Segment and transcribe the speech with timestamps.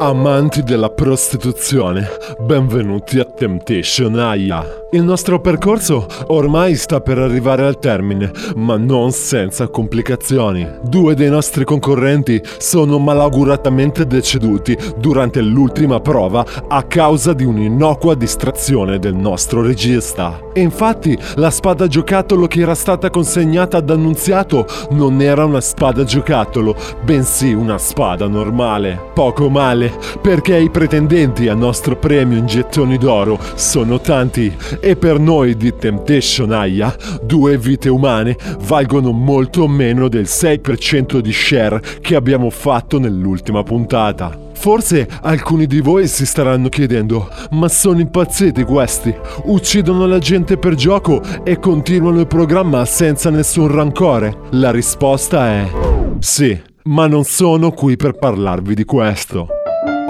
[0.00, 2.06] Amanti della prostituzione,
[2.38, 4.64] benvenuti a Temptation Aya.
[4.92, 10.66] Il nostro percorso ormai sta per arrivare al termine, ma non senza complicazioni.
[10.82, 19.00] Due dei nostri concorrenti sono malauguratamente deceduti durante l'ultima prova a causa di un'innocua distrazione
[19.00, 20.40] del nostro regista.
[20.54, 26.04] E infatti la spada giocattolo che era stata consegnata ad Annunziato non era una spada
[26.04, 29.10] giocattolo, bensì una spada normale.
[29.12, 29.87] Poco male
[30.20, 35.74] perché i pretendenti al nostro premio in gettoni d'oro sono tanti e per noi di
[35.76, 42.98] Temptation Aya due vite umane valgono molto meno del 6% di share che abbiamo fatto
[42.98, 44.46] nell'ultima puntata.
[44.58, 49.14] Forse alcuni di voi si staranno chiedendo, ma sono impazziti questi?
[49.44, 54.36] Uccidono la gente per gioco e continuano il programma senza nessun rancore?
[54.50, 55.70] La risposta è
[56.18, 59.57] sì, ma non sono qui per parlarvi di questo.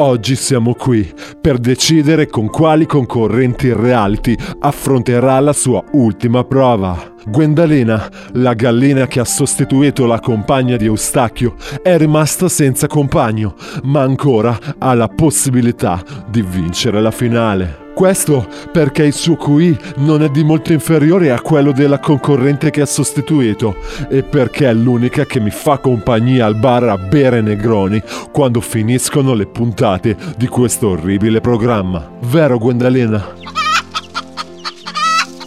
[0.00, 7.14] Oggi siamo qui per decidere con quali concorrenti il reality affronterà la sua ultima prova.
[7.26, 14.02] Gwendalina, la gallina che ha sostituito la compagna di Eustachio, è rimasta senza compagno, ma
[14.02, 17.87] ancora ha la possibilità di vincere la finale.
[17.98, 22.82] Questo perché il suo QI non è di molto inferiore a quello della concorrente che
[22.82, 23.74] ha sostituito
[24.08, 29.34] e perché è l'unica che mi fa compagnia al bar a bere negroni quando finiscono
[29.34, 32.08] le puntate di questo orribile programma.
[32.20, 33.34] Vero Gwendalina?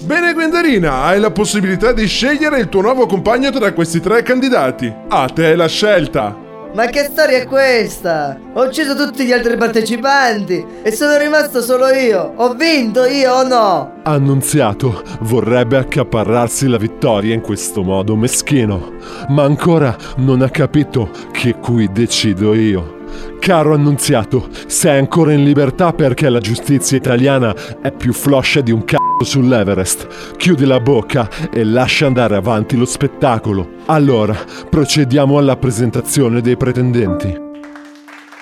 [0.02, 4.94] Bene Gwendalina, hai la possibilità di scegliere il tuo nuovo compagno tra questi tre candidati.
[5.08, 6.51] A te la scelta.
[6.74, 8.40] Ma che storia è questa?
[8.54, 12.32] Ho ucciso tutti gli altri partecipanti e sono rimasto solo io.
[12.38, 13.94] Ho vinto io o no?
[14.04, 18.94] Annunziato vorrebbe accaparrarsi la vittoria in questo modo meschino,
[19.28, 23.00] ma ancora non ha capito che qui decido io.
[23.42, 28.86] Caro Annunziato, sei ancora in libertà perché la giustizia italiana è più floscia di un
[28.86, 30.36] c***o sull'Everest.
[30.38, 33.78] Chiudi la bocca e lascia andare avanti lo spettacolo.
[33.88, 34.38] Allora,
[34.70, 37.36] procediamo alla presentazione dei pretendenti.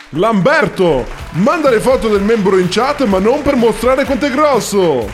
[0.10, 5.10] Lamberto, manda le foto del membro in chat ma non per mostrare quanto è grosso.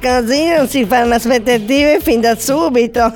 [0.00, 3.12] Così non si fanno aspettative fin da subito.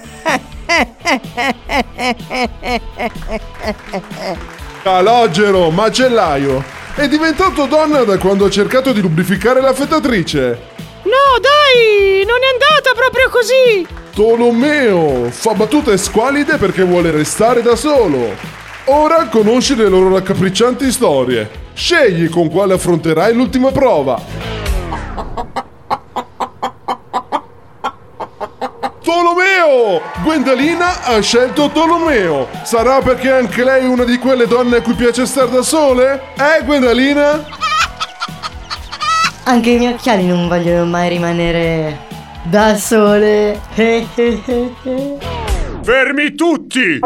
[4.83, 6.63] Calogero, macellaio,
[6.95, 10.71] è diventato donna da quando ha cercato di lubrificare la fettatrice.
[11.03, 13.85] No, dai, non è andata proprio così.
[14.15, 18.37] Tolomeo fa battute squalide perché vuole restare da solo.
[18.87, 21.49] Ora conosci le loro raccapriccianti storie.
[21.75, 24.42] Scegli con quale affronterai l'ultima prova.
[29.03, 30.01] Tolomeo!
[30.23, 32.49] Gwendalina ha scelto Tolomeo.
[32.63, 36.23] Sarà perché anche lei è una di quelle donne a cui piace stare da sole?
[36.37, 37.45] Eh, Gwendalina?
[39.45, 41.99] Anche i miei occhiali non vogliono mai rimanere
[42.45, 43.61] da sole.
[45.83, 47.01] Fermi tutti!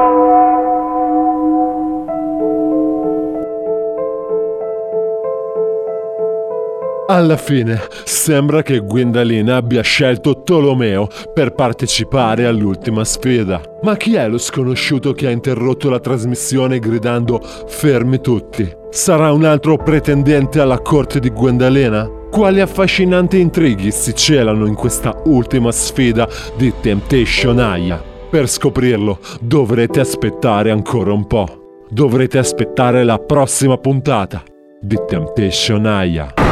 [7.09, 13.61] Alla fine sembra che Gwendalina abbia scelto Tolomeo per partecipare all'ultima sfida.
[13.83, 18.69] Ma chi è lo sconosciuto che ha interrotto la trasmissione gridando fermi tutti?
[18.91, 22.11] Sarà un altro pretendente alla corte di Gwendalina?
[22.29, 28.03] Quali affascinanti intrighi si celano in questa ultima sfida di Temptation Aya?
[28.29, 31.85] Per scoprirlo dovrete aspettare ancora un po'.
[31.89, 34.43] Dovrete aspettare la prossima puntata
[34.81, 36.46] di Temptation Aya.